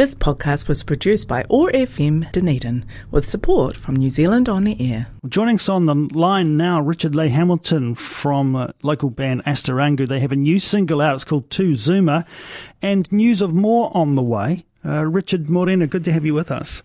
[0.00, 5.08] This podcast was produced by OAR FM Dunedin with support from New Zealand On Air.
[5.28, 10.08] Joining us on the line now, Richard Ley-Hamilton from uh, local band Asta Rangu.
[10.08, 11.16] They have a new single out.
[11.16, 12.24] It's called Tu Zuma,
[12.80, 14.64] and news of more on the way.
[14.82, 16.82] Uh, Richard Morena, good to have you with us.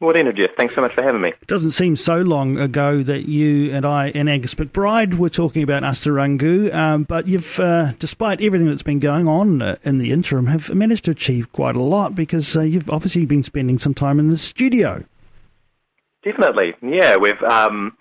[0.00, 0.50] Morena, Jeff.
[0.56, 1.28] Thanks so much for having me.
[1.28, 5.62] It doesn't seem so long ago that you and I and Angus McBride were talking
[5.62, 9.98] about Asta Rangu, um, but you've, uh, despite everything that's been going on uh, in
[9.98, 13.78] the interim, have managed to achieve quite a lot because uh, you've obviously been spending
[13.78, 15.04] some time in the studio.
[16.22, 17.16] Definitely, yeah.
[17.16, 17.96] We've um,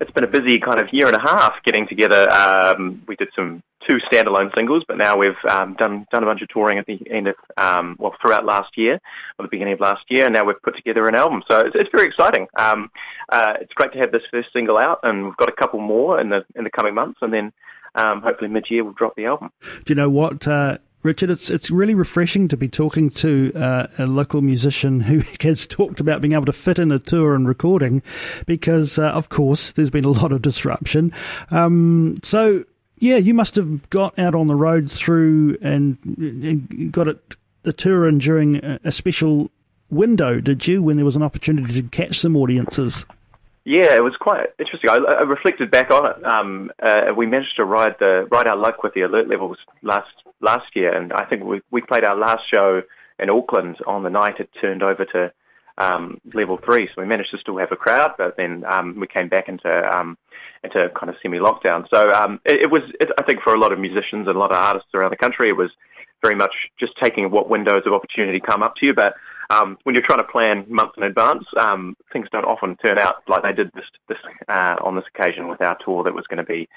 [0.00, 2.30] it's been a busy kind of year and a half getting together.
[2.30, 6.42] Um, we did some two standalone singles, but now we've um, done done a bunch
[6.42, 8.94] of touring at the end of um, well throughout last year,
[9.38, 11.42] or the beginning of last year, and now we've put together an album.
[11.50, 12.46] So it's, it's very exciting.
[12.56, 12.90] Um,
[13.28, 16.20] uh, it's great to have this first single out, and we've got a couple more
[16.20, 17.52] in the in the coming months, and then
[17.94, 19.50] um, hopefully mid year we'll drop the album.
[19.84, 20.46] Do you know what?
[20.46, 25.22] Uh Richard, it's it's really refreshing to be talking to uh, a local musician who
[25.40, 28.02] has talked about being able to fit in a tour and recording,
[28.46, 31.12] because uh, of course there's been a lot of disruption.
[31.50, 32.64] Um, so
[33.02, 38.06] yeah, you must have got out on the road through and, got it the tour
[38.06, 39.50] and during a special
[39.90, 40.82] window, did you?
[40.82, 43.04] When there was an opportunity to catch some audiences.
[43.64, 44.88] Yeah, it was quite interesting.
[44.88, 46.24] I, I reflected back on it.
[46.24, 50.12] Um, uh, we managed to ride the ride our luck with the alert levels last
[50.40, 52.82] last year, and I think we we played our last show
[53.18, 55.32] in Auckland on the night it turned over to
[55.78, 56.86] um, level three.
[56.86, 59.70] So we managed to still have a crowd, but then um, we came back into
[59.96, 60.16] um,
[60.64, 61.86] into kind of semi lockdown.
[61.92, 64.38] So um, it, it, was, it, I think, for a lot of musicians and a
[64.38, 65.70] lot of artists around the country, it was
[66.22, 68.94] very much just taking what windows of opportunity come up to you.
[68.94, 69.14] But
[69.50, 73.16] um, when you're trying to plan months in advance, um, things don't often turn out
[73.26, 76.38] like they did this, this uh, on this occasion with our tour that was going
[76.38, 76.68] to be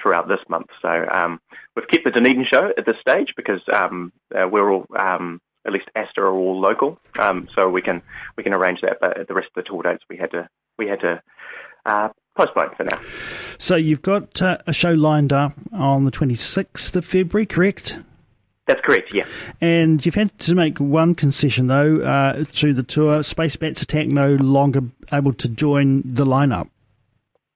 [0.00, 0.68] throughout this month.
[0.82, 1.40] So um,
[1.76, 5.72] we've kept the Dunedin show at this stage because um, uh, we're all um, at
[5.72, 6.98] least Asta are all local,
[7.54, 8.02] so we can
[8.36, 8.98] we can arrange that.
[9.00, 11.22] But the rest of the tour dates we had to we had to
[11.86, 12.96] uh, postpone for now.
[13.58, 17.98] So you've got uh, a show lined up on the 26th of February, correct?
[18.66, 19.24] That's correct, yeah.
[19.60, 23.22] And you've had to make one concession, though, uh, through the tour.
[23.22, 24.82] Space Bats Attack no longer
[25.12, 26.70] able to join the lineup.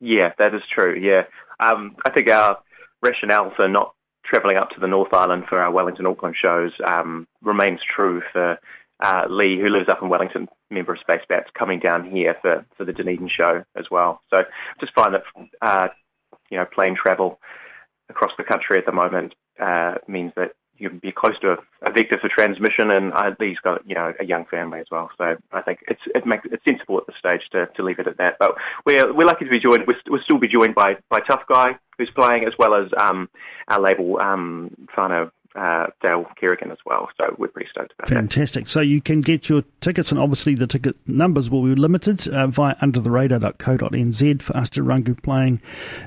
[0.00, 1.22] Yeah, that is true, yeah.
[1.60, 2.58] Um, I think our
[3.00, 3.94] rationale for not
[4.34, 8.58] travelling up to the North Island for our Wellington Auckland shows um, remains true for
[8.98, 12.66] uh, Lee, who lives up in Wellington, member of Space Bats, coming down here for,
[12.76, 14.20] for the Dunedin show as well.
[14.32, 14.42] So
[14.80, 15.22] just find that,
[15.62, 15.88] uh,
[16.50, 17.38] you know, plane travel
[18.08, 21.56] across the country at the moment uh, means that you can be close to a,
[21.82, 25.08] a vector for transmission, and uh, Lee's got you know a young family as well.
[25.16, 28.08] So I think it's it makes it's sensible at this stage to, to leave it
[28.08, 28.36] at that.
[28.40, 29.86] But we're we're lucky to be joined.
[29.86, 33.28] We're, we'll still be joined by by Tough Guy who's playing, as well as um,
[33.68, 37.08] our label um, Fano uh, Dale Kerrigan as well.
[37.20, 38.18] So we're pretty stoked about Fantastic.
[38.18, 38.34] that.
[38.34, 38.66] Fantastic.
[38.66, 42.48] So you can get your tickets, and obviously the ticket numbers will be limited uh,
[42.48, 45.60] via undertheradar.co.nz for Asta Rangu playing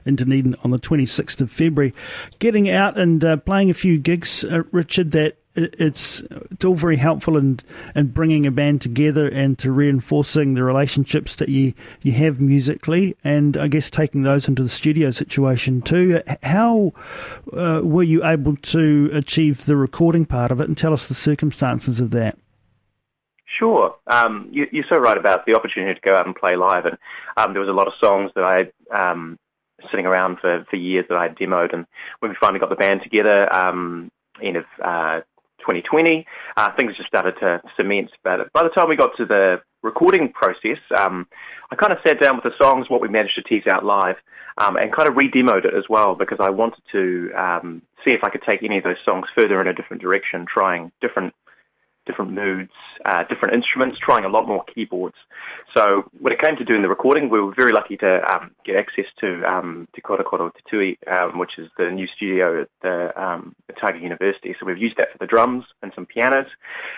[0.05, 1.93] in Dunedin on the 26th of February.
[2.39, 6.97] Getting out and uh, playing a few gigs, uh, Richard, that it's it's all very
[6.97, 7.59] helpful in
[7.95, 13.18] in bringing a band together and to reinforcing the relationships that you you have musically,
[13.23, 16.22] and I guess taking those into the studio situation too.
[16.44, 16.94] How
[17.51, 21.16] uh, were you able to achieve the recording part of it, and tell us the
[21.16, 22.38] circumstances of that?
[23.57, 23.95] Sure.
[24.06, 26.97] Um, you, are so right about the opportunity to go out and play live, and
[27.38, 28.72] um, there was a lot of songs that I.
[28.95, 29.39] Um,
[29.91, 31.85] sitting around for, for years that I demoed and
[32.19, 35.22] when we finally got the band together um, end of uh,
[35.67, 36.25] 2020.
[36.55, 38.11] Uh, things just started to cement.
[38.23, 41.28] But by the time we got to the recording process, um,
[41.72, 44.16] I kind of sat down with the songs, what we managed to tease out live,
[44.57, 48.23] um, and kind of re-demoed it as well because I wanted to um, see if
[48.23, 51.33] I could take any of those songs further in a different direction, trying different
[52.07, 52.72] different moods,
[53.06, 55.16] uh, different instruments, trying a lot more keyboards.
[55.75, 58.78] So when it came to doing the recording, we were very lucky to um, get
[58.78, 62.97] access to um, Te Korokoro Te Tui, um, which is the new studio at the
[63.22, 64.56] um, Otago University.
[64.59, 66.47] So we've used that for the drums and some pianos.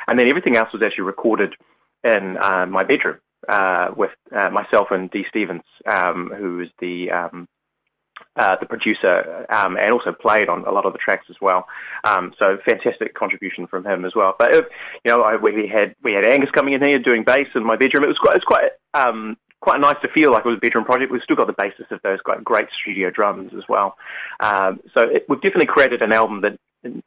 [0.08, 1.56] And then everything else was actually recorded
[2.04, 3.18] in uh, my bedroom
[3.48, 7.48] uh, with uh, myself and Dee Stevens, um, who is the um,
[8.36, 11.68] uh, the producer, um, and also played on a lot of the tracks as well.
[12.04, 14.36] Um, so fantastic contribution from him as well.
[14.38, 14.62] But uh,
[15.04, 17.76] you know, I, we had we had Angus coming in here doing bass in my
[17.76, 18.04] bedroom.
[18.04, 20.86] It was quite it's quite um, quite nice to feel like it was a bedroom
[20.86, 21.12] project.
[21.12, 23.98] We've still got the basis of those great, great studio drums as well.
[24.40, 26.58] Um, so it, we've definitely created an album that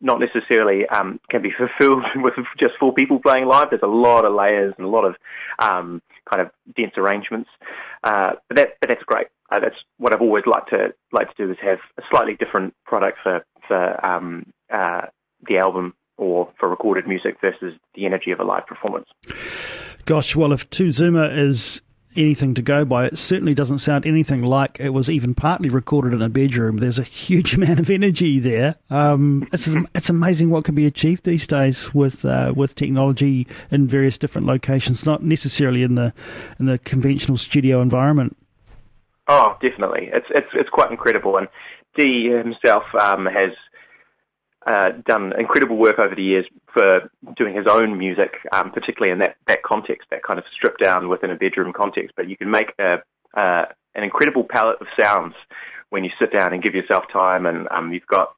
[0.00, 3.70] not necessarily um, can be fulfilled with just four people playing live.
[3.70, 5.16] There's a lot of layers and a lot of
[5.58, 7.48] um, kind of dense arrangements,
[8.04, 9.28] uh, but that but that's great.
[9.50, 12.74] Uh, that's what I've always liked to like to do is have a slightly different
[12.84, 15.02] product for for um, uh,
[15.46, 19.06] the album or for recorded music versus the energy of a live performance.
[20.04, 21.82] Gosh, well, if Tu Zuma is
[22.16, 26.12] anything to go by, it certainly doesn't sound anything like it was even partly recorded
[26.12, 26.76] in a bedroom.
[26.76, 28.76] There's a huge amount of energy there.
[28.90, 33.86] Um, it's it's amazing what can be achieved these days with uh, with technology in
[33.86, 36.12] various different locations, not necessarily in the
[36.58, 38.36] in the conventional studio environment.
[39.34, 40.10] Oh, definitely.
[40.12, 41.48] It's it's it's quite incredible, and
[41.96, 43.52] Dee himself um, has
[44.66, 46.44] uh, done incredible work over the years
[46.74, 50.82] for doing his own music, um, particularly in that, that context, that kind of stripped
[50.82, 52.12] down within a bedroom context.
[52.14, 52.98] But you can make a,
[53.34, 53.64] uh,
[53.94, 55.34] an incredible palette of sounds
[55.88, 58.34] when you sit down and give yourself time, and um, you've got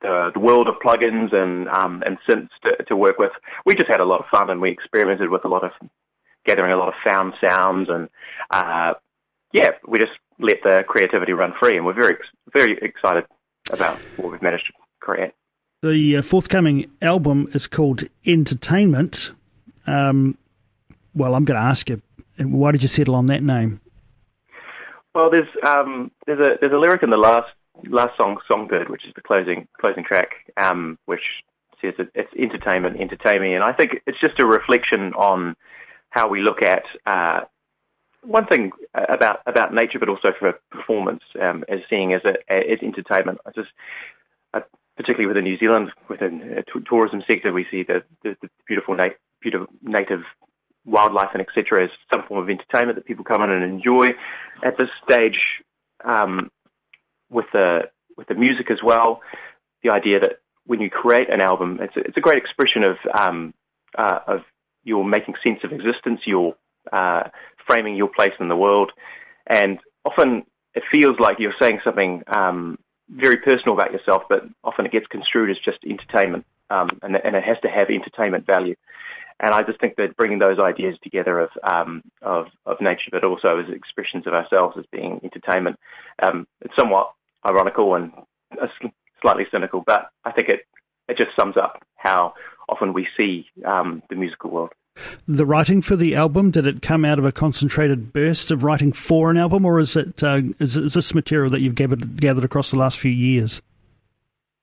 [0.00, 3.32] the, the world of plugins and um, and synths to, to work with.
[3.66, 5.72] We just had a lot of fun, and we experimented with a lot of
[6.46, 8.08] gathering a lot of found sounds, and
[8.50, 8.94] uh,
[9.54, 12.16] yeah, we just let the creativity run free, and we're very
[12.52, 13.24] very excited
[13.70, 15.32] about what we've managed to create.
[15.80, 19.30] The uh, forthcoming album is called Entertainment.
[19.86, 20.36] Um,
[21.14, 22.02] well, I'm going to ask you,
[22.38, 23.80] why did you settle on that name?
[25.14, 27.52] Well, there's um, there's a there's a lyric in the last
[27.86, 31.22] last song, Songbird, which is the closing closing track, um, which
[31.80, 35.54] says that it's entertainment, entertain me, and I think it's just a reflection on
[36.10, 37.42] how we look at uh,
[38.24, 42.78] one thing about about nature, but also for performance, um, as seeing as a, as
[42.82, 43.38] entertainment.
[43.46, 43.70] I just
[44.52, 44.62] I
[44.96, 48.94] particularly within New Zealand, within the uh, tourism sector, we see the, the, the beautiful,
[48.94, 49.08] na-
[49.40, 50.22] beautiful native
[50.84, 51.84] wildlife and etc.
[51.84, 54.10] as some form of entertainment that people come in and enjoy.
[54.62, 55.62] At this stage,
[56.04, 56.50] um,
[57.30, 59.20] with the with the music as well,
[59.82, 62.96] the idea that when you create an album, it's a, it's a great expression of
[63.18, 63.54] um,
[63.96, 64.40] uh, of
[64.84, 66.54] you're making sense of existence, you're
[66.92, 67.24] uh,
[67.66, 68.92] framing your place in the world,
[69.46, 70.44] and often
[70.74, 72.78] it feels like you're saying something um,
[73.08, 77.36] very personal about yourself, but often it gets construed as just entertainment, um, and, and,
[77.36, 78.74] it has to have entertainment value.
[79.40, 83.24] And I just think that bringing those ideas together of um, of, of, nature, but
[83.24, 85.76] also as expressions of ourselves as being entertainment,
[86.22, 87.12] um, it's somewhat
[87.46, 88.12] ironical and
[89.20, 90.60] slightly cynical, but I think it
[91.08, 92.34] it just sums up how
[92.68, 94.72] often we see um, the musical world.
[95.26, 98.92] The writing for the album did it come out of a concentrated burst of writing
[98.92, 102.44] for an album, or is it uh, is, is this material that you've gathered gathered
[102.44, 103.60] across the last few years?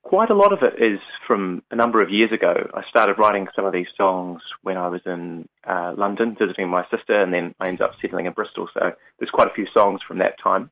[0.04, 2.70] Quite a lot of it is from a number of years ago.
[2.74, 6.86] I started writing some of these songs when I was in uh, London visiting my
[6.90, 8.70] sister, and then I ended up settling in Bristol.
[8.74, 10.70] So there's quite a few songs from that time,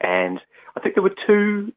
[0.00, 0.40] and
[0.76, 1.72] I think there were two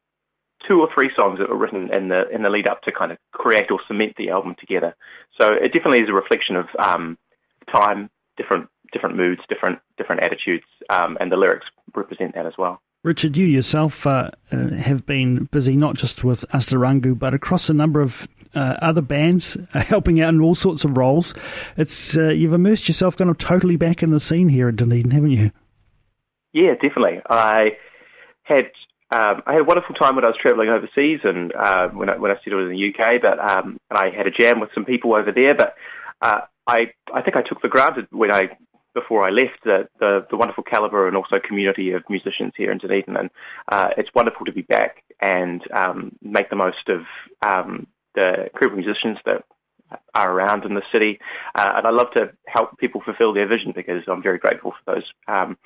[0.66, 3.12] two or three songs that were written in the in the lead up to kind
[3.12, 4.94] of create or cement the album together.
[5.40, 7.18] So it definitely is a reflection of um,
[7.72, 12.80] time, different different moods, different different attitudes, um, and the lyrics represent that as well.
[13.02, 17.70] Richard, you yourself uh, uh, have been busy not just with Asta Rangu, but across
[17.70, 21.34] a number of uh, other bands, uh, helping out in all sorts of roles.
[21.78, 25.12] It's uh, you've immersed yourself kind of totally back in the scene here at Dunedin,
[25.12, 25.50] haven't you?
[26.52, 27.22] Yeah, definitely.
[27.30, 27.76] I
[28.42, 28.70] had
[29.12, 32.16] um, I had a wonderful time when I was travelling overseas and uh, when I,
[32.16, 33.20] when I settled in the UK.
[33.20, 35.54] But um, and I had a jam with some people over there.
[35.54, 35.74] But
[36.22, 38.50] uh, I I think I took for granted when I
[38.94, 42.78] before I left the, the, the wonderful calibre and also community of musicians here in
[42.78, 43.16] Dunedin.
[43.16, 43.30] And
[43.68, 47.02] uh, it's wonderful to be back and um, make the most of
[47.46, 49.44] um, the incredible musicians that
[50.14, 51.18] are around in the city.
[51.54, 54.94] Uh, and I love to help people fulfil their vision because I'm very grateful for
[54.94, 55.56] those um,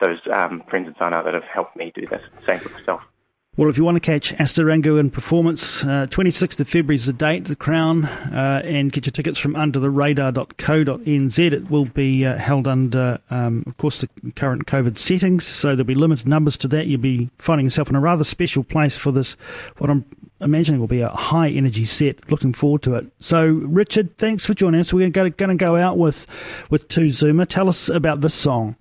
[0.00, 2.22] those um, friends and whānau that have helped me do this.
[2.46, 3.02] Same for myself.
[3.56, 7.06] Well, if you want to catch Asta Rangu in performance, uh, 26th of February is
[7.06, 11.38] the date, the Crown, uh, and get your tickets from undertheradar.co.nz.
[11.38, 15.84] It will be uh, held under, um, of course, the current COVID settings, so there'll
[15.84, 16.88] be limited numbers to that.
[16.88, 19.36] You'll be finding yourself in a rather special place for this,
[19.78, 20.04] what I'm
[20.40, 22.28] imagining will be a high energy set.
[22.28, 23.06] Looking forward to it.
[23.20, 24.92] So, Richard, thanks for joining us.
[24.92, 26.26] We're going to go out with,
[26.70, 27.46] with Tu Zuma.
[27.46, 28.74] Tell us about this song.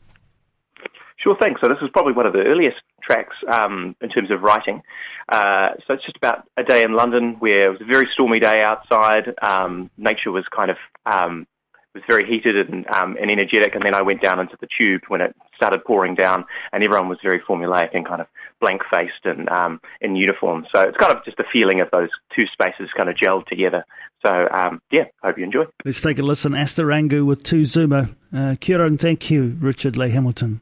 [1.23, 1.55] Sure thing.
[1.61, 4.81] So this is probably one of the earliest tracks um, in terms of writing.
[5.29, 8.39] Uh, so it's just about a day in London where it was a very stormy
[8.39, 9.33] day outside.
[9.41, 11.47] Um, nature was kind of um,
[11.93, 15.03] was very heated and, um, and energetic, and then I went down into the tube
[15.07, 18.27] when it started pouring down, and everyone was very formulaic and kind of
[18.59, 20.65] blank faced and um, in uniform.
[20.73, 23.85] So it's kind of just the feeling of those two spaces kind of gelled together.
[24.25, 25.65] So um, yeah, hope you enjoy.
[25.85, 26.55] Let's take a listen.
[26.55, 28.09] Asta Rangu with Tu Zuma.
[28.35, 30.61] Uh, and thank you, Richard Ley-Hamilton.